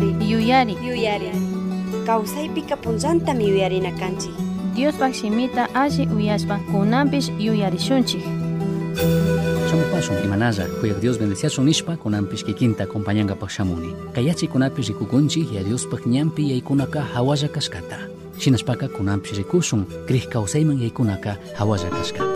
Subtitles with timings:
[0.00, 0.30] yuyari.
[0.30, 0.74] Yuyari.
[0.86, 1.56] Yuyari.
[2.06, 4.30] Kawsaypika punllantami yuyarina kanchik
[4.74, 8.22] Diospak shimita alli uyashpa kunanpish yuyarishunchik
[9.70, 16.06] Shamupasun imanalla kuyak Dios bendeciasun nishpa kunanpish kikinta acompañangapak shamuni kayachi kunapish rikukunchik ya Diospak
[16.06, 17.98] ñampi yaykunaka hawalla kashkata
[18.38, 22.35] shinashpaka kunanpish rikushun krij kawsayman yaykunaka hawalla kashkata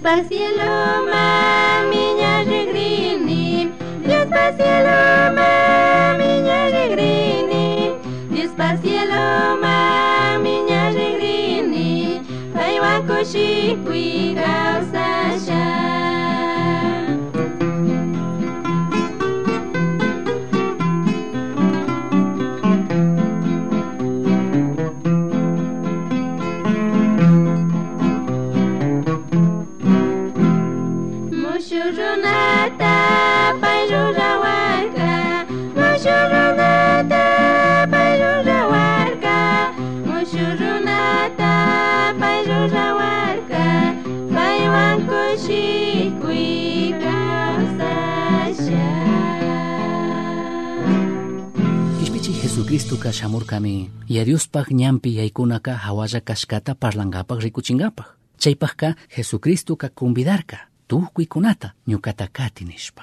[0.00, 3.68] Dios pa cielo ma miña regrini
[4.00, 4.96] Dios pa cielo
[5.36, 7.92] ma miña regrini
[8.32, 12.24] Dios pa cielo ma miña regrini
[12.54, 14.32] Paiwan koshi kui
[52.70, 58.06] Ishpichi Jesucristo ka shamurkami ya Diospaj ñampi yaykunaka hawalla kashkata parlangapaj rikuchingapaj
[58.38, 60.56] chaypajka Jesucristo ka convidarka
[60.86, 63.02] tuhkuykunata ñukata kati nishpa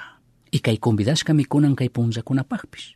[0.52, 2.96] y kay convidashkami kunan kay punllakunapajpish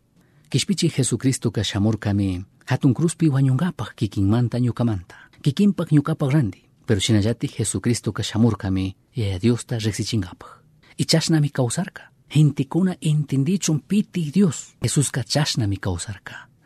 [0.50, 6.64] kishpichi Jesucristo ka shamurkami hatun cruzpi wañungapaj kikinmanta ñukamanta kikinpaj ñukapaj randi.
[6.86, 10.64] Pero shinallati Jesucristo ka shamurkami yaya Diosta riksichingapaj
[10.98, 14.76] y chashnami kausarka gentikuna entendichun pitik Dios.
[14.82, 15.78] Jesús ka chashnami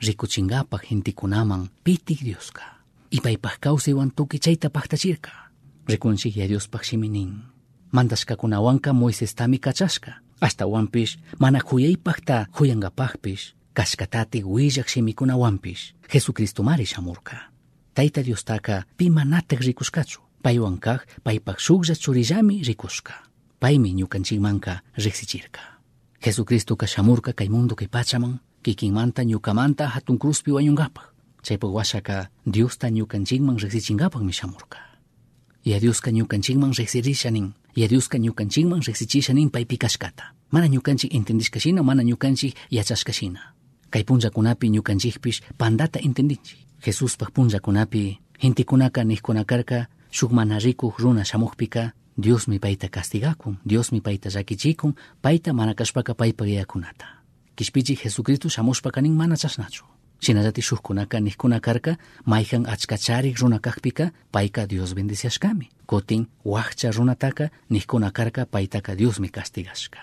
[0.02, 2.64] rikuchingapaj gentikunaman pitik Dioska
[3.12, 5.32] y paypaj kawsaywan tuki chayta paktachirka
[5.88, 7.56] rikunchik ya Diospaj shiminin
[7.96, 10.12] mandashkakunawanka Moisestami kachashka.
[10.42, 15.94] Hasta wampish mana khuyaypajta khuyangapajpish kashkatati willak shimikunawanpish.
[16.14, 17.38] Jesucristomari shamurka.
[17.94, 20.20] Tayta Diostaka pi manatak rikushkachu.
[20.44, 23.14] Paywan kaq paypaq shuklla churillami rikushka.
[23.60, 25.76] Paymi ñukanchikmanka riqsichirka
[26.26, 31.06] jesucristoka shamurka kay mundo pachaman kikinmanta ñukamanta hatun cruzpi wañunkapaq
[31.46, 32.16] chaypaq washaka
[32.54, 34.80] diosta ñukanchikman riqsichinkapaqmi shamurka
[35.70, 42.58] ya dioska ñukanchikman riqsirishanin ya dioska ñukanchikman riqsichishanin paypi kashkata mana ñukanchik entendishkashina mana ñukanchik
[42.74, 43.54] yachashkashina
[43.94, 52.58] kay punllakunapi ñukanchikpish pandata entendinchik jesuspaq punllakunapi hintikunaka nijkunakarka shuk mana rikuq runa shamukpika diosmi
[52.60, 57.15] payta castigakun diosmi payta llakichikun payta mana kashpaka paypa yakunata
[57.56, 59.86] kishpichik jesucristo shamushpakanin mana chashnachu
[60.20, 68.46] shinallatik shukkunaka nijkunakarka mayjan achka charik runa kakpika payka dios bendiciashkami kutin wakcha runataka nijkunakarka
[68.46, 70.00] paytaka diosmi castigashka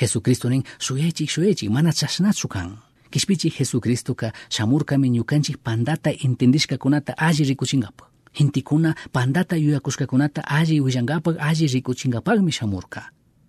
[0.00, 2.78] jesucristonin shuyaychik shuyaychik mana chashnachu kan.
[3.10, 8.08] Kishpichik jesucristoka shamurkami ñukanchik pandata entendishkakunata alli rikuchinkapaq
[8.38, 13.02] hintikuna pandata yuyakushkakunata alli willankapaq alli rikuchinkapaqmi shamurka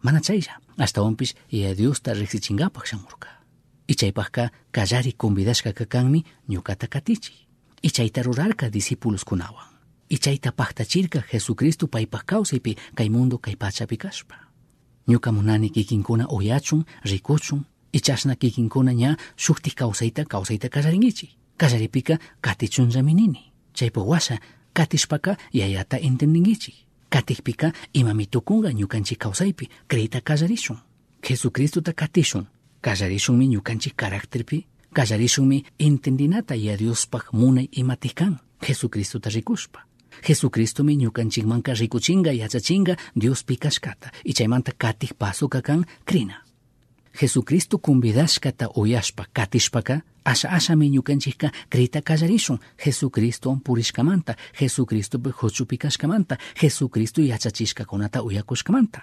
[0.04, 3.30] mana chaylla ashtawanpish Diosta riksichinkapaj shamurka
[3.88, 7.36] ichaypajka kallari convidashkaka kanmi ñuqata katichiy
[7.82, 9.70] ichayta rurarka discípuloskunawan
[10.10, 14.36] ichayta paqtachirka jesucristo paypaj kawsaypi kay mundo kay pachapi kashpa
[15.10, 17.62] ñuqa munani kikinkuna uyachun rikuchun
[17.94, 24.38] ichashna kikinkuna ña shuktij kawsayta kawsayta kallarinkichik kallaripika katichunllaminini chaypa washa
[24.74, 26.76] katishpaka yayata entenninkichik
[27.10, 30.78] katikpika imamitukunga ñukanchik kawsaypi kriyta kallarishun
[31.30, 32.46] jesucristuta katishun
[32.82, 34.66] kallarishunmi ñukanchik karakterpi.
[34.94, 39.80] Kallarishunmi entendinata yadiuspaj munay imatij kan jesucristuta rikushpa.
[40.28, 46.49] Jesucristumi ñukanchikmanka rikuchinga yachachinga diospi kashkata ichaymanta katij pasoka kan krina.
[47.22, 57.22] Jesucristo convidashkata uyashpa katishpaka asha ashami ñukanchikka krita kallarishun jesucriston purishkamanta jesucristopi huchupi kashkamanta jesucristo
[57.22, 59.02] yachachishkakunata uyakushkamanta.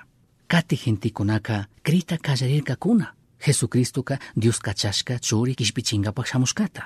[0.49, 3.13] Kati gentikunaka krita kallarirkakuna
[3.47, 6.83] jesucristoka dios kachashka churi kishpichinkapaq shamushkata.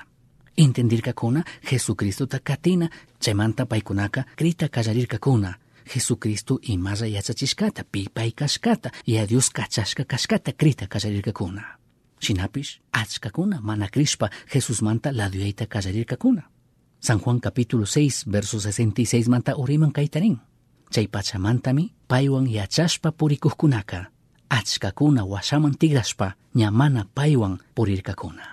[0.57, 2.89] Entendirkakuna jesucristota katina
[3.19, 5.53] chaymanta paykunaka krita kallarirkakuna
[5.93, 11.63] jesucristo imalla yachachishkata pipay kashkata ya dios kachashka kashkata krita kallarirkakuna
[12.19, 16.41] shinapish achkakuna mana krishpa jesusmanta laduyayta kallarirkakuna
[16.99, 20.37] san juan capítulo 6 verso 66 manta uriman kaytarin
[20.93, 24.05] chay pachamantami paywan yachashpa purikuqkunaka
[24.49, 28.43] achkakuna washaman tigrashpa ñamana paywan purirkakuna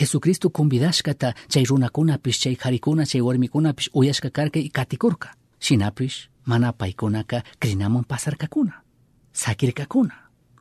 [0.00, 5.28] jesucristo convidashkata chay runakunapish chay qarikuna chay warmikunapish uyashka karka y katikurka
[5.66, 6.16] shinapish
[6.46, 8.74] mana paykunaka krinaman pasarkakuna
[9.32, 10.14] sakirkakuna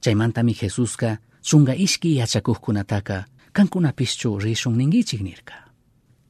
[0.03, 1.17] chaymantami jesuska
[1.47, 5.55] chunga ishki yachakuqkunataka kankunapischu rishun ninkichik nirka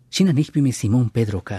[0.10, 1.58] shina nikpimi simon pedroka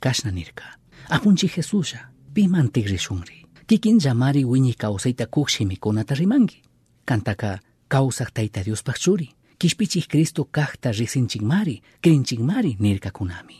[0.00, 0.64] kashna nirka
[1.08, 2.00] apunchik jesusha
[2.34, 6.62] pimantik rishunri kikin llamari wiñi kawsayta kuk shimikunata rimanki
[7.04, 9.28] kantaka kawsaq tayta diospaq churi
[9.58, 13.58] kishpichik cristo kaqta riqsinchikmari krinchikmari nirkakunami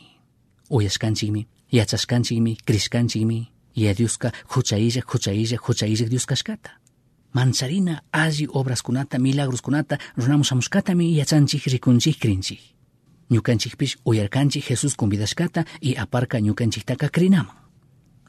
[0.71, 3.39] uyashkanchikmi yachashkanchikmi krishkanchikmi
[3.75, 6.71] ya dioska huchayilla huchayilla huchayilla dios kashkata
[7.35, 12.61] mancharina alli obraskunata milagroskunata runamushamushkatami yachanchik rikunchik krinchik.
[13.31, 17.57] Ñukanchikpish uyarkanchik jesus convidashkata y aparka ñukanchiktaka krinaman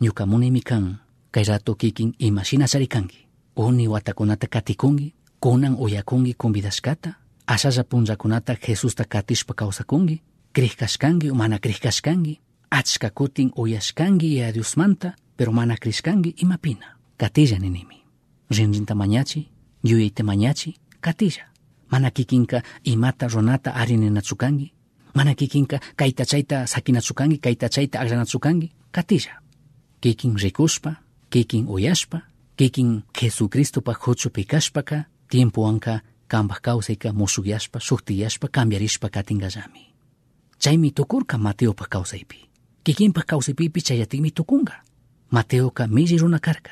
[0.01, 0.99] ñuka munaymi kan
[1.31, 3.27] kay rato kikin imashina charikanki.
[3.55, 7.09] Uni watakunata katikunki kunan uyakunki convidashkata
[7.47, 10.21] ashalla punllakunata jesusta katishpa kawsakunki
[10.53, 12.39] krikashkanki mana krikashkanki
[12.71, 17.97] achkakutin uyashkanki diosmanta pero mana krishkanki imapina katilla ninimi
[18.51, 19.47] rinrinta mañachi
[19.83, 21.43] yuyayta mañachi katilla
[21.91, 24.73] mana kikinka imata runata arininachukanki
[25.15, 29.33] mana kikinka kayta chayta sakinachukanki kayta chayta agranachukanki katilla
[30.01, 30.95] kikin rikuspa
[31.29, 32.21] kikin uyashpa
[32.57, 39.93] kikin jesucristopa huchupikashpaka tiempowanka kanpak kawsayka musukyashpa shuktiyashpa cambiarishpa katinkallami
[40.59, 42.49] chaymi tukurka mateopaj kawsaypi
[42.85, 44.85] kikinpak kawsaypipi chayatikmi tukunga
[45.31, 46.71] mateoka milli runa karka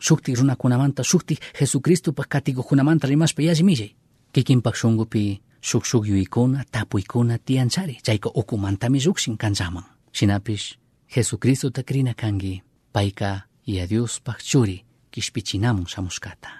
[0.00, 3.90] shuktik runakunamanta shuktik jesucristopak katikuqkunamanta rimashpa yalli millay
[4.32, 10.76] kikinpak shunkupi shuk shuk yuykuna tapuykuna tiyanchari chayka ukumantami llukshin kanllaman shinapish
[11.16, 16.50] jesucristota krina kanki payka ya diospak churi kishpichinamun shamushkata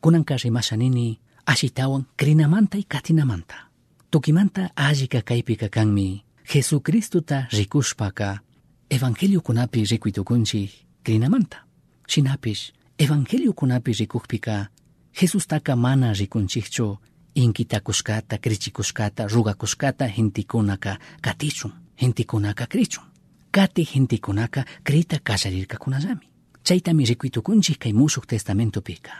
[0.00, 3.70] kunanka rimashanini ashitawan krinamanta y katinamanta
[4.10, 8.38] tukimanta allika kaypika kanmi jesucristota rikushpaka
[8.90, 10.70] evangeliokunapi rikuytukunchik
[11.04, 11.56] krinamanta
[12.08, 14.66] shinapish evangeliokunapi rikukpika
[15.20, 16.98] jesustaka mana rikunchikchu
[17.34, 21.72] inkitakushkata krichikushkata rugakushkata hintikunaka katichun
[22.02, 23.04] hintikunaka krichun
[23.50, 26.26] kati hintikunaka krita kallarirkakunallami
[26.64, 29.10] chaytami rikuitukunchik kay mushuk testamentopika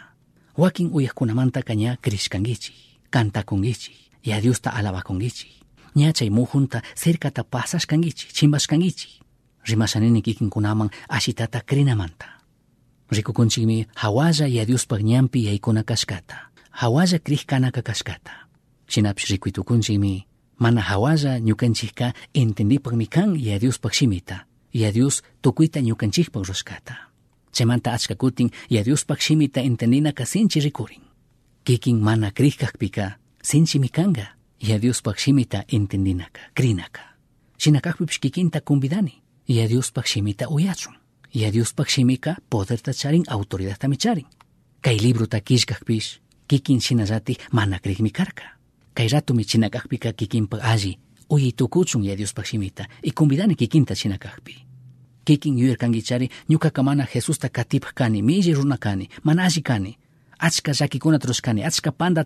[0.58, 2.74] wakin uyaqkunamanta ña krishkankichik
[3.10, 5.61] kantakunkichik ya Diosta alabakunkichik ña chay
[6.30, 9.20] mujunta cercata pasashkankichik chimbashkankichik
[9.64, 12.26] rimashanini kikinkunaman ashitata krinamanta
[13.10, 16.36] rikukunchikmi hawalla ya Diospak ñampi yaykuna kashkata
[16.70, 18.32] hawalla krikkanaka kashkata
[18.88, 20.26] shinapish rikuitukunchikmi
[20.58, 26.96] mana hawalla ñukanchikka entendipakmi kan ya Diospak shimita ya Dios tukuyta ñukanchikpak rushkata
[27.52, 31.02] chaymanta achka kutin ya Diospak shimita entendinaka sinchi rikurin
[31.64, 34.26] kikin mana krikakpika sinchimi kanga
[34.62, 37.16] για Διος παξίμητα εν την δίνακα, κρίνακα.
[37.56, 39.12] Συνακάχου ψυχικήν τα κομπιδάνη,
[39.44, 40.96] για Διος παξίμητα ουιάτσουν.
[41.28, 44.26] Για Διος παξίμικα πόδερ τα τσάριν, αυτοριδά τα μητσάριν.
[44.80, 48.58] Καϊ λίβρο τα κίσκαχ πεις, κίκιν συναζάτη μάνα κρίγμη κάρκα.
[48.92, 53.54] Καϊ ράτου με συνακάχ πήκα κίκιν παγάζι, ουι το κούτσουν για Διος παξίμητα, η κομπιδάνη
[53.54, 54.64] κίκιν τα συνακάχ πει.
[55.22, 59.96] Κίκιν γιουερ καγκιτσάρι, νιούκα καμάνα Χεσούς τα κατήπ κάνει, μη γυρούν να κάνει, μανάζι κάνει.
[60.38, 62.24] Άτσκα ζακικούνα τροσκάνει, άτσκα πάντα.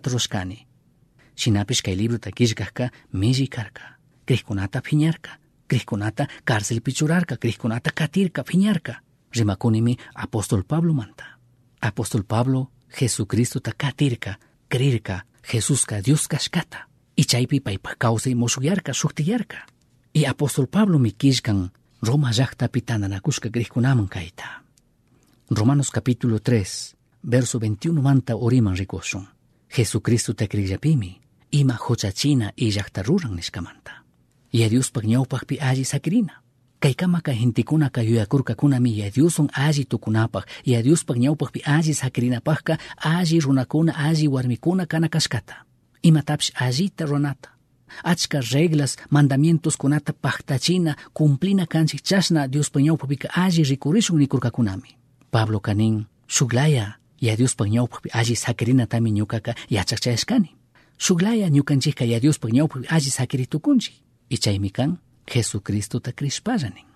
[1.37, 3.97] Shinapish kay librota kishkakka milli karka.
[4.25, 5.29] Krikkunata phiñarka
[5.67, 8.93] krikkunata cárcelpi churarka krikkunata katirka phiñarka
[9.35, 11.39] rimakunimi apóstol Pablo manta.
[11.81, 14.39] Apóstol Pablo Jesucristota katirka
[14.69, 19.65] krirka Jesuska Dios kashkata y chaypi paypak kawsay mushuyarka shuktiyarka.
[20.13, 24.63] Y apóstol Pablo mi kishkan Roma llaqtapi tananakushka krikkunaman kayta.
[25.49, 29.27] Romanos capítulo 3 verso 21 manta oriman rikushun
[29.69, 33.91] Jesucristota krillapimi ima huchachina illakta ruran nishkamanta
[34.53, 36.33] yadiuspaq ñawpaqpi alli sakirina
[36.79, 44.27] kaykama ka gentikuna ka yuyakurkakunami yadiusun alli tukunapaq yadiuspaq ñawpaqpi alli sakirinapaqqa alli runakuna alli
[44.27, 45.55] warmikuna kana kashkata
[46.03, 47.49] imatapish allita runata
[48.03, 54.89] achka reglas mandamientoskunata paktachina cumplina kanchik chasna diospa ñawpapika alli rikurishun nikurkakunami
[55.31, 60.56] pablo kanin shuklaya yadiuspaq ñawpaqpi alli sakirinatami ñukaka yachaqchayashkani
[60.97, 63.95] shuglaya ñukanchikka ya Diospak ñawpakpi alli sakiritukunchik
[64.29, 64.97] y chaymi kan
[65.33, 66.87] Jesucristota krishpallanin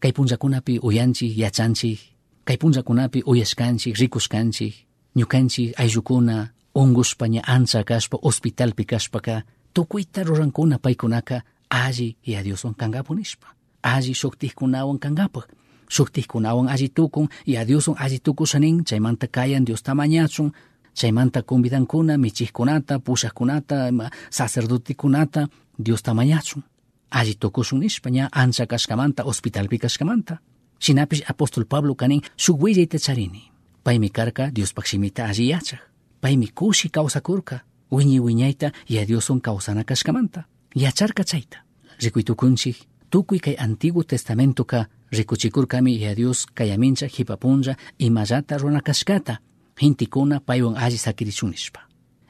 [0.00, 2.00] kay punllakunapi uyanchik yachanchik
[2.44, 4.74] kay punllakunapi uyashkanchik rikushkanchik
[5.16, 9.42] ñukanchik ayllukuna ungushpa ña ancha kashpa hospitalpi kashpaka
[9.74, 13.46] tukuyta rurankuna paykunaka alli ya Dioswan kangapu nishpa.
[13.82, 15.48] Alli shuktijkunawan kangapak
[15.88, 20.52] shuktijkunawan alli tukun ya Dioswan alli tukushanin chaymanta kayan Diosta mañachun
[20.94, 23.90] chaymanta convidankuna michijkunata pushakkunata
[24.30, 25.48] sacerdotikunata
[25.84, 26.62] Diosta mañachun
[27.10, 30.38] alli tukushun nishpa ña ancha kashkamanta hospitalpi kashkamanta.
[30.78, 33.50] Shinapish apóstol Pablo kanin shuk willayta charini.
[33.84, 35.80] Paymi karka Diospak shimita alli yachaq
[36.20, 40.44] paymi kushi kawsakurka wiñi wiñayta ya Dioson kawsana kashkamanta.
[40.74, 41.58] Yacharka chayta.
[42.02, 42.76] Rikuytukunchik
[43.10, 49.38] tukuy kay antiguo testamentoka rikuchikurkami ya Dios kayamincha hipapuncha imallata runakashkata
[49.80, 51.80] hintikuna paywan alli sakirichun nishpa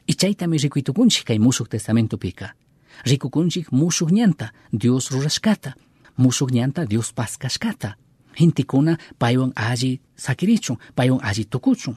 [0.08, 2.54] y chaytami rikuytukunchik kay mushuk testamentopika
[3.04, 5.75] rikukunchik mushuk ñanta Dios rurashkata.
[6.16, 7.96] Mushuk ñanta Dios paskashkata.
[8.40, 11.96] Hintikuna paywan alli sakirichun paywan alli tukuchun.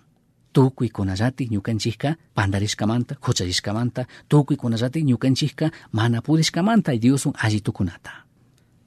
[0.53, 8.11] Tukuykunallatik ñukanchikka pandarishkamanta hucharishkamanta tukuykunallatik ñukanchikka mana pudishkamanta Diosun alli tukunata.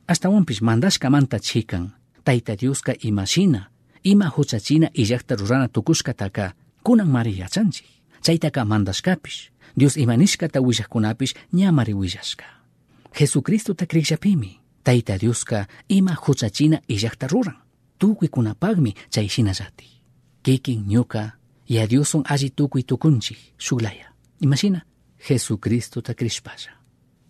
[0.09, 1.93] Ashtawanpish mandashkamanta chikan.
[2.25, 3.71] Tayta Dioska imashina
[4.09, 7.87] ima huchachina illakta rurana tukushkataka kunan mari yachanchik
[8.23, 9.51] chaytaka mandashkapish.
[9.77, 12.45] Dios imanishkata willakkunapish ñamari willashka.
[13.19, 14.61] Jesucristota krikllapimi.
[14.85, 17.57] Tayta Dioska ima huchachina illakta ruran.
[17.99, 19.89] Tukuykunapagmi chayshinallati
[20.43, 21.33] kikin ñuka
[21.69, 23.39] ya Dioson alli tukuy tukunchik.
[23.59, 24.13] Shuglaya.
[24.41, 24.81] Imashina
[25.29, 26.73] Jesucristota krishpalla.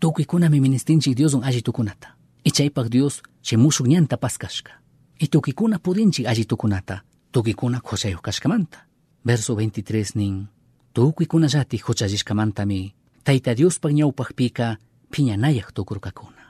[0.01, 2.15] Tukuykunami ministinchik Dioson alli tukunata.
[2.45, 4.79] Y chaypak Dios chay mushuk ñanta paskashka
[5.21, 7.03] y tukuykuna pudinchik alli tukunata.
[7.33, 8.79] Tukuykuna huchayuq kashkamanta.
[9.27, 10.49] Verso 23 nin.
[10.95, 12.95] Tukuykunallatik huchallishkamantami
[13.25, 14.77] tayta Diospak ñawpakpika
[15.13, 16.43] phiñanayaq tukurkakuna.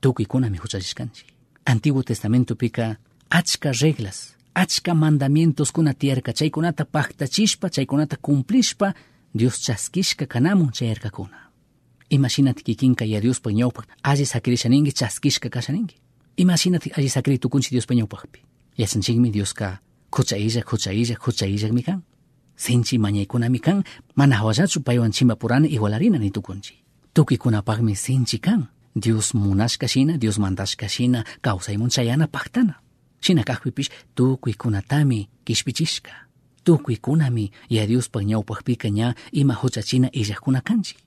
[0.00, 1.26] Tukuykunami huchallishkanchik
[1.66, 2.96] antiguo testamentopika
[3.30, 8.94] achka reglas achka mandamientoskuna tiyarka chaykunata paktachishpa chaykunata cumplishpa
[9.38, 11.38] Dios chaskishka kanamun chayarkakuna.
[12.10, 16.03] Imashinati kikinka ya Diospak ñawpak alli sakirishaninki chaskishka kashaninki
[16.36, 18.40] imashinati alli sakiri tukunchik Diospak ñawpakpi
[18.78, 19.78] yachanchikmi Dioska
[20.10, 22.02] kuchayillak kuchayillak kuchayillakmi kan
[22.56, 23.82] sinchi mañaykunami kan
[24.16, 26.76] mana hawallachu paywan chimpapurani igualarina ni tukunchik
[27.14, 32.74] tukuykunapakmi sinchi kan Dios munashka shina Dios mandashka shina kawsaymun chayana paktana
[33.20, 36.12] shina kakpipish tukuykunatami kishpichishka
[36.64, 40.98] tukuykunami ya Diospak ñawpakpika ña ima huchachina illakuna kanchik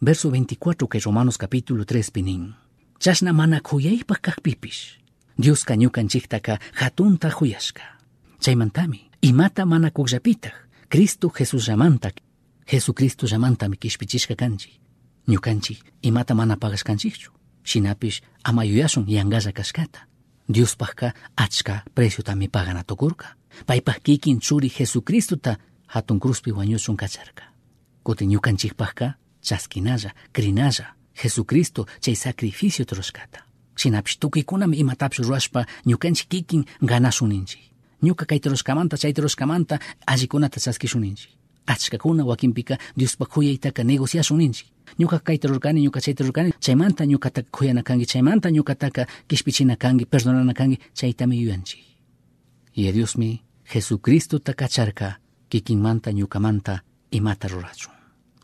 [0.00, 2.63] verso 24 que Romanos capítulo 3 pinin
[2.98, 4.98] chashna mana kuyaypak kakpipish
[5.38, 7.82] Dios ñukanchiktaka hatunta huyashka
[8.40, 10.54] chaymantami imata mana kukllapitaq
[10.88, 12.10] Cristo Jesus llamanta
[12.66, 14.80] Jesucristo llamantami kishpichishka kanchik.
[15.28, 17.30] Ñukanchik imata mana pagashkanchikchu
[17.64, 20.06] shinapish ama yuyashun yangaza kashkata.
[20.48, 23.36] Diospajka achka preciotami paganatukurka
[23.66, 27.42] paypaj kikin churi Jesucristota hatun cruzpi wañuchun kacharka.
[28.04, 33.40] Kutin ñukanchikpajka chaskinalla krinalla Jesucristo chay sacrificio troskata
[33.76, 37.62] shinapish tukuykunami imatapish rurashpa ñukanchik kikin ganashuninchik
[38.02, 41.30] ñuka kay troshkamanta chay troshkamanta allikunata chaskishuninchik
[41.66, 44.68] achkakuna wakinpika Diospa kuyaytaka negociashuninchik
[44.98, 50.54] ñuka kayta rurkani ñuka chayta rurkani chaymanta ñukataka kuyana kanki chaymanta ñukataka kishpichina kanki perdonana
[50.54, 51.80] kanki chaytami yuyanchik
[52.76, 57.92] y Diosmi Jesucristo takacharka kikinmanta ñukamanta imata rurachun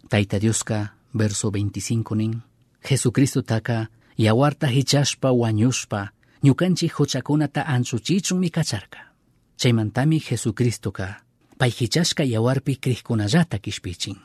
[0.09, 2.43] tayta Dioska verso 25 nin
[2.89, 6.11] Jesucristo taka yawarta hichashpa wañushpa
[6.45, 9.13] ñukanchik huchakunata anchuchichunmi kacharka
[9.57, 11.23] chaymantami Jesucristoka
[11.59, 14.17] pay hichashka yawarpi krikkunallata kishpichin.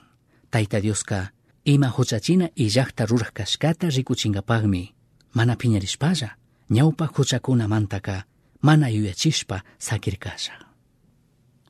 [0.52, 1.30] Tayta Dioska
[1.66, 4.94] ima huchachina illakta ruraq kashkata rikuchinkapaqmi
[5.34, 6.30] mana piñarishpalla
[6.72, 8.24] ñawpa huchakunamantaka
[8.62, 10.54] mana yuyachishpa sakirkasha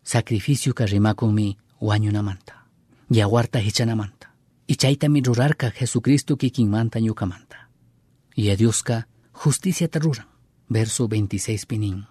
[0.04, 2.54] sacrificioka rimakunmi wañunamanta
[3.10, 4.28] yawarta hichanamanta
[4.68, 7.70] y chaytami rurarka Jesucristo kikinmanta ñukamanta.
[8.36, 10.28] Y a Dioska justiciata ruran.
[10.70, 12.06] Verso 26 pinin.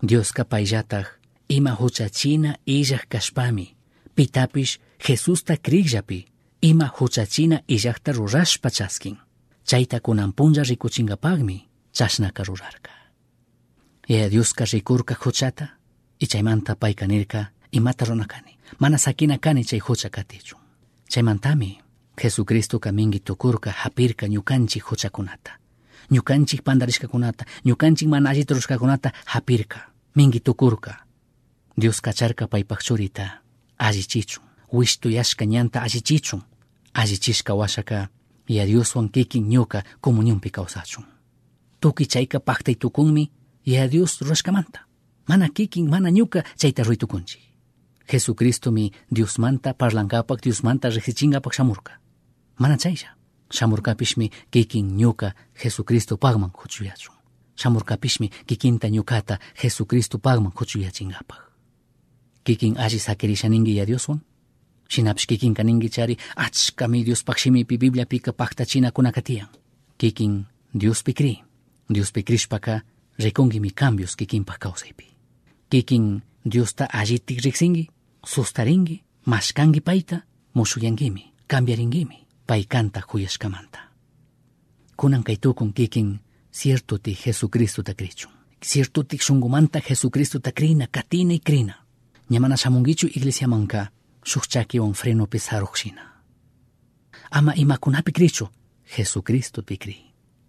[0.00, 1.06] Dioska payllataq
[1.48, 3.76] ima huchachina illaq kashpami.
[4.14, 6.26] Pitapish Jesusta krikllapi.
[6.60, 9.18] Ima huchachina illaqta rurashpa chaskin.
[9.64, 12.90] Chayta kunan punlla rikuchinkapaqmi chashnaka rurarka.
[14.08, 15.78] Ya Dioska rikurka huchata
[16.20, 18.56] y chaymanta payka nirka imata runakani.
[18.78, 20.60] Mana sakina kani chay hucha katichun.
[21.10, 21.78] Chaymantami
[22.22, 25.52] Jesucristo kamingi tukurka hapirka ñukanchik huchakunata
[26.10, 31.06] ñukanchik pandarishkakunata ñukanchik mana allita rushkakunata hapirka mingi tukurka
[31.76, 33.42] Dios kacharka paypak churita
[33.78, 36.42] allichichun wishtuyashka ñanta allichichun
[36.94, 38.10] allichishka washaka
[38.48, 41.04] y Dioswan kikin ñuka comunionpi kawsachun
[41.80, 43.30] tuki chayka paktay tukunmi
[43.64, 44.86] y a Dios rurashkamanta
[45.28, 47.42] mana kikin mana ñuka chayta ruytukunchik
[48.08, 52.00] Jesucristo mi Diosmanta parlankapak Diosmanta rikichinkapak shamurka
[52.58, 53.10] mana chaylla
[53.52, 57.14] shamurkapishmi kikin ñuka Jesucristo pagman huchuyachun
[57.56, 61.42] shamurkapishmi kikinta ñukata Jesucristo pagman huchuyachinkapak
[62.44, 64.20] kikin alli sakirishaninki ya Dioswan
[64.88, 69.48] shinapish kikinka ninki chari achkami Diospak shimipi Bibliapika paktachinakunaka tiyan
[69.98, 71.42] kikin Diospi kri
[71.90, 72.80] Diospi krishpaka
[73.18, 75.06] rikunkimi cambios kikinpak kawsaypi
[75.70, 77.88] kikin Diosta allitik riksinki
[78.26, 80.22] sustarinki mashkanki payta
[80.54, 83.78] mushuyankimi cambiarinkimi pay kanta kuyashkamanta
[84.96, 86.20] kunan kay tukun kikin
[86.52, 88.32] ciertutik Jesucristota krichun.
[88.64, 91.74] Ciertutik shunkumanta Jesucristota krina katina y krina.
[92.30, 93.92] Ñamana shamunkichu iglesiamanka
[94.24, 96.02] shuk chakiwan frenopi saruqshina
[97.30, 98.48] ama imakunapi krichu
[98.96, 99.96] Jesucristopi kri.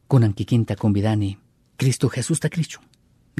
[0.07, 1.37] Kunan kikinta convidani
[1.77, 2.83] Cristo Jesusta krichun.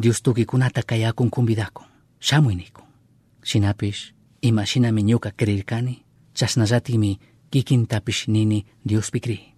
[0.01, 1.85] Dios tukikunata kayakun convidakun
[2.19, 2.85] shamuy nikun.
[3.43, 6.03] Shinapish ima shinami ñuka krirkani
[7.49, 9.53] kikinta pishnini Dios pikri.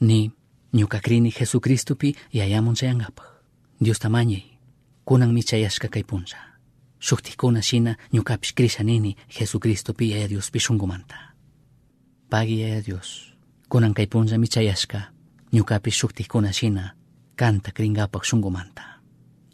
[0.00, 0.30] Ni
[0.72, 3.26] pi Jesucristupi yayamun chayangapaj.
[3.80, 4.58] Dios tamañey,
[5.04, 6.36] kunan michayashka kaypuncha.
[7.00, 11.34] Shuktikkuna shina ñukapish krishanini Jesucristupi e Diospi shunkumanta.
[12.28, 13.34] Pagi e Dios,
[13.68, 15.12] kunan kaypuncha michayashka
[15.52, 16.94] ñukapish shuktikkuna shina
[17.36, 18.82] kanta kringapaj shunkumanta.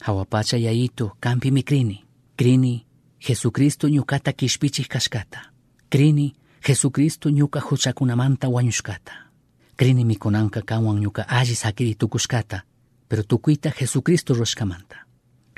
[0.01, 2.05] Hawapacha yayito kampi mikrini,
[2.37, 2.87] krini
[3.21, 5.53] Jesucristo ñukata kishpichij kashkata,
[5.91, 6.35] krini
[6.67, 9.13] Jesucristo ñuka huchakunamanta wañushkata.
[9.77, 12.65] Krini mikunanka kanwan ñuka alli sakiri tukushkata
[13.09, 15.07] pero tukuyta Jesucristo rushkamanta.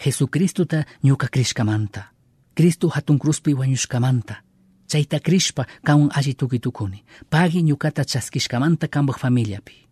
[0.04, 2.12] Jesucristota ñuka krishkamanta.
[2.54, 4.42] Cristo hatun cruzpi wañushkamanta.
[4.90, 9.86] Chayta krishpa kanwan alli tukitukuni pagi ñukata chaskishkamanta kanpak familiapi.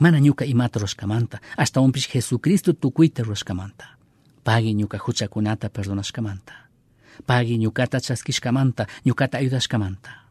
[0.00, 3.98] Mana ñuka imata rushkamanta hasta onpish Jesucristo tukuyta rushkamanta.
[4.44, 6.52] Pagi ñuka huchakunata perdonashkamanta.
[7.26, 10.23] Pagi ñukata chaskishkamanta ñukata ayudashkamanta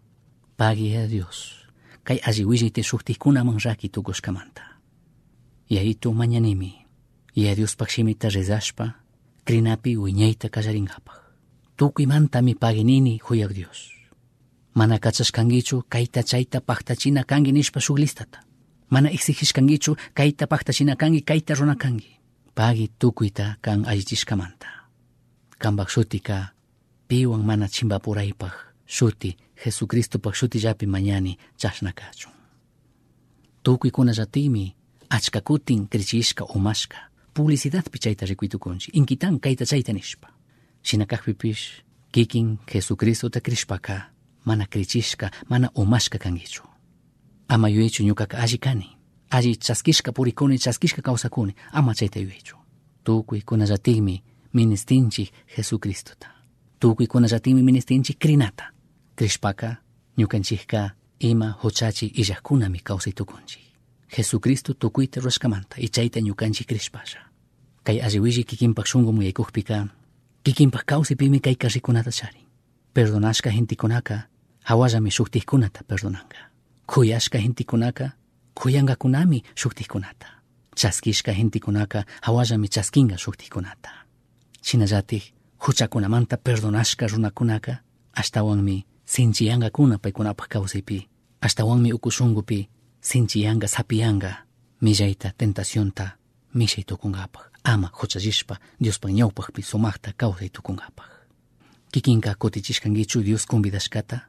[0.57, 1.67] pagi a Dios.
[2.03, 4.61] Kay aziwisi te suhtikunamang raki tukuskamanta.
[5.69, 6.85] Yaitu mañanimi,
[7.35, 9.03] ya Dios paximita rezaspa.
[9.43, 11.19] krinapi wiñayta kallaringapaj.
[11.75, 13.91] Tukuymantami paginini huyak Dios.
[14.73, 18.39] Mana kachas kachashkangichu kayta chayta paktachina kangi nispa suglistata.
[18.89, 22.19] Mana exigishkangichu kayta paktachina kangi kaita kayta runakangi.
[22.55, 24.67] Pagi tukuyta kan ayllishkamanta.
[25.59, 26.53] Kambak sutika
[27.07, 28.72] piwan mana chimba chimbapuraypaj.
[28.85, 32.33] Shuti Jesucristopak shutillapi mañani chashna chashnakachun
[33.63, 34.75] tukuykunallatimi
[35.09, 36.97] achka kutin krichishka umashka
[37.33, 40.33] publicidadpi chayta rikuytukunchi inkitan kayta chayta nishpa
[40.83, 44.01] Shinakakpipish kikin Jesucristota krishpaka
[44.45, 46.63] mana krichishka mana umashka kangichu.
[47.47, 48.89] Ama yuechu ñukaka alli kani.
[49.29, 52.57] Alli chaskishka purikuni chaskishka kawsakuni ama chayta yuechu.
[53.03, 56.27] Tukuy kunallatikmi ministinchik Jesucristota.
[56.79, 58.72] Tukuy kunallatikmi ministinchik krinata.
[59.15, 59.77] Krishpaka
[60.17, 63.63] ñukanchikka ima huchachi illakkunami kawsaytukunchik.
[64.17, 67.19] Jesucristo tukuyta rurashkamanta y chayta ñukanchik krishpasha.
[67.83, 69.87] Kay alliwilli kikinpak shunqu muyaykukpika
[70.43, 72.45] kikinpak kawsaypimi kay karrikunata charin.
[72.93, 74.27] Perdonashka gentikunaka
[74.63, 76.37] hawallami shuktijkunata perdonanka.
[76.87, 78.11] Kuyashka gentikunaka
[78.53, 80.27] kuyangakunami shuktijkunata.
[80.75, 83.89] Chaskishka gentikunaka hawallami chaskinga shuktijkunata.
[84.61, 87.77] Shinallatik huchakunamanta perdonashka runakunaka
[88.13, 88.85] ashtawanmi
[90.01, 91.07] paykunapak kawsaypi
[91.41, 92.69] ashtawanmi ukushungupi
[93.01, 94.45] sinchiyanga sapiyanga
[94.81, 96.17] millayta tentacionta.
[96.53, 101.09] Mishay tukungapak ama huchallishpa Diospak ñawpakpi sumaqta kawsay tukungapak
[101.91, 104.21] kikinka kutichishkankichu Dios convidashkata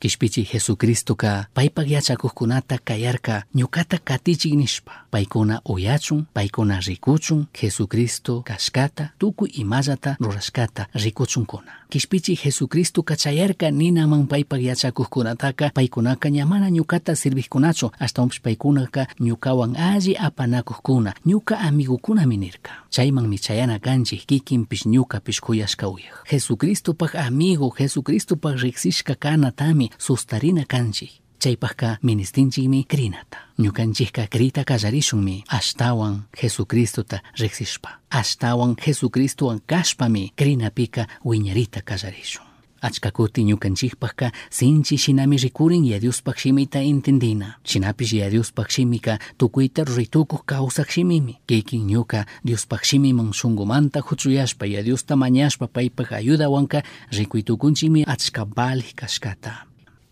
[0.00, 4.92] kishpichi Jesucristoka paypak yachakuqkunata kayarka ñukata katichik nishpa.
[5.10, 14.60] Paykuna uyachun paykuna rikuchun Jesucristo kashkata tukuy imallata rurashkata rikuchunkuna kishpichi Jesucristo kachayarka ninaman paypak
[14.62, 23.78] yachakuqkunataka paykunaka ñamana ñukata sirvikkunachu ashtawanpish paykunaka ñukawan alli apanakuqkuna ñuka amigukunami nirka chaymanmi chayana
[23.78, 26.14] kanchik kikinpish ñukapish kuyashka uyaq.
[26.30, 37.18] Jesucristopak amigo Jesucristopak riksishka kanatami sustarina kanchik chaypajka ministinchikmi krinata ñukanchikka krita kallarishunmi ashtawan jesucristuta
[37.40, 42.46] riksishpa ashtawan jesucristuwan kashpami krinapika wiñarita kallarishun
[42.82, 50.88] achka kutin ñukanchikpajka sinchi shinami rikurin yadiuspaj shimita entendina shinapish yadiuspaj shimika tukuyta ritukuj kawsaj
[50.94, 56.82] shimimi kikin ñuka diospaj shimiman shunkumanta juchuyashpa yadiusta mañashpa paypaj ayudawanka
[57.16, 59.52] rikuy tukunchikmi achka valig kashkata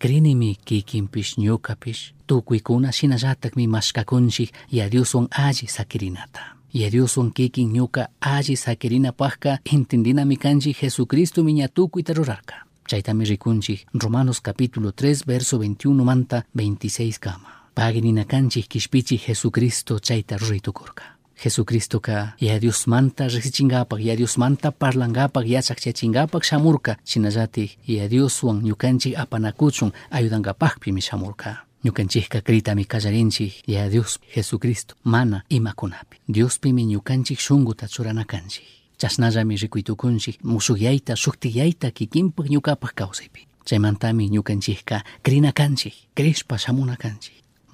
[0.05, 6.41] krinimi kikinpish ñukapish tukuykuna shinallatakmi mashkakunchik ya Dioswan alli sakirinata.
[6.73, 12.55] Ya Dioswan kikin ñuka alli sakirinapakka entendinami kanchik Jesucristo miña tukuyta rurarka.
[12.87, 20.37] Chaytami rikunchik Romanos capítulo 3 verso 21 manta 26 kama paginina kanchik kishpichik Jesucristo chayta
[20.37, 28.61] ruritukurka Jesucristoka ya Dios manta riksichingapak ya Dios manta parlangapak yachakchachingapak shamurka shinallatik ya Dioswan
[28.63, 36.17] ñukanchik apanakuchun ayudangapakpimi shamurka ñukanchikka kritami kallarinchik ya Dios Jesucristo mana imakunapi.
[36.27, 38.65] Diospimi ñukanchik shunguta churana kanchik
[38.97, 43.47] chashnallami rikuytukunchik musukyayta shuktiyayta kikinpak ñukapak kawsaypi.
[43.65, 46.95] Chaymantami ñukanchikka krina kanchik krishpa shamuna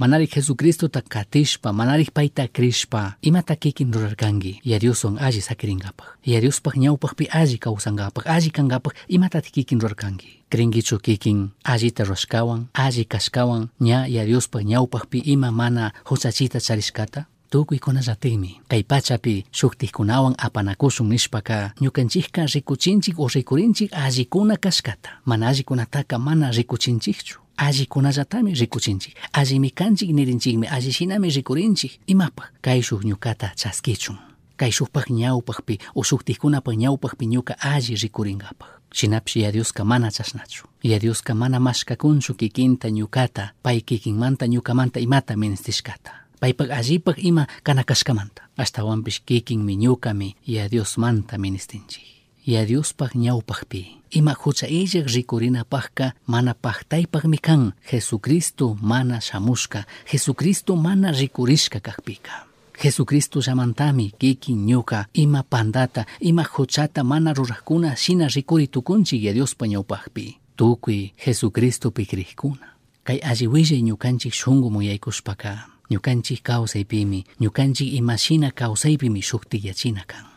[0.01, 6.73] manarik Jesucristota katishpa manarik payta krishpa imata kikin rurarkanki ya Dioswan alli sakiringapak ya Diospak
[6.75, 14.09] ñawpakpi alli kawsangapak alli kangapak imatati kikin rurarkanki krinkichu kikin allita rurashkawan alli kashkawan ña
[14.09, 23.19] ya Diospak ñawpakpi ima mana huchachita charishkata tukuykunallatikmi kay pachapi shuktijkunawan apanakushun nishpaka ñukanchikka rikuchinchik
[23.19, 32.47] o rikurinchik allikuna kashkata mana allikunataka mana rikuchinchikchu allikunallatami rikuchinchik alliminkanchik nirinchikmi allishinami rikurinchik imapaj
[32.65, 34.17] kayshuk ñukata chaskichun
[34.59, 42.33] kayshukpaj ñawpajpi o shuktijkunapaj ñawpajpi ñuka alli rikurinkapak shinapish yadiosqa mana chashnachu yadiosqa mana mashkakunchu
[42.33, 50.35] kikinta ñukata pay kikinmanta ñukamanta imata ministishkata paypak allipaj ima kana kashkamanta ashtawanpish kikinmi ñukami
[50.47, 59.85] yadiosmanta ministinchik ya Diospak ñawpakpi ima hucha illak rikurinapakka mana paktaypakmi kan Jesucristo mana shamushka.
[60.11, 62.45] Jesucristo mana rikurishka kakpika
[62.83, 65.05] Jesucristo llamantami kikin ñuka.
[65.13, 72.67] Ima pandata ima huchata mana rurakuna shina rikuritukunchik ya Diospa ñawpakpi tukuy Jesucristo pikrikuna
[73.03, 80.30] kay alliwille ñukanchik shunqu muyaykushpaka ñukanchik kawsaypimi ñukanchik imashina kawsaypimi shuktiyachina kan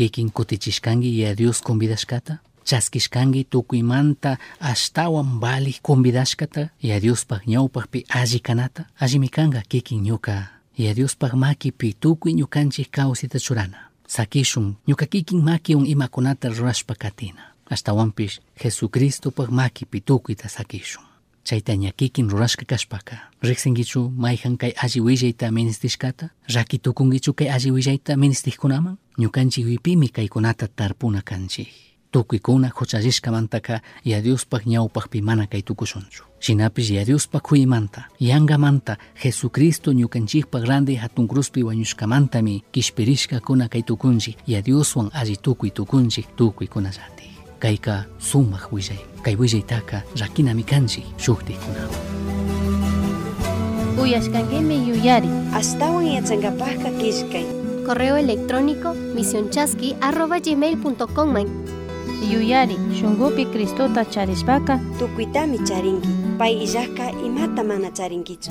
[0.00, 9.28] kikin kutichishkanki Dios convidashkata chaskishkanki tukuymanta ashtawan balik convidashkata ya Diospak ñawpakpi alli kanata allimi
[9.28, 10.46] kanka kikin ñuka
[10.78, 18.40] ya Diospak makipi tukuy ñukanchik kawsita churana sakishun ñuka kikin makiwan imakunata rurashpa katina ashtawanpish
[18.62, 21.09] Jesucristopak makipi tukuyta sakishun
[21.44, 26.28] chayta ñakikin rurashka kashpaka riksinkichu mayjan kay alli willayta ministishkata.
[26.54, 31.68] Rakitukunkichu kay alli willayta ministijkunaman ñukanchik wipimi kaykunata tarpuna kanchik.
[32.12, 36.24] Tukuykuna huchallishkamantaka ya Diospak ñawpakpi mana kay tukushunchu.
[36.40, 44.36] Shinapish ya Diospak huymanta yangamanta Jesucristo ñukanchikpak grande hatun cruzpi wañushkamantami kishpirishkakuna kay tukunchik.
[44.46, 47.19] Ya Dioswan alli tukuy tukunchik tukuykunallati
[47.60, 52.00] kayka sumaq willay kay willaytaqa rakinami kanchik shuktiqkunawan
[54.00, 57.44] uyashkankimi yuyari Astawan yachankapaqqa kishkay.
[57.86, 61.36] Correo electrónico misionchaski.gmail.com
[62.32, 66.08] yuyari shunkupi Cristota charishpaka Tukuitami charinki.
[66.38, 68.50] Pay illaqqa imata mana charinkichu.